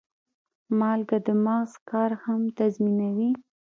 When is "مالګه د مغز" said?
0.79-1.71